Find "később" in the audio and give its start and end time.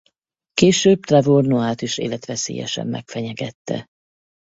0.53-0.99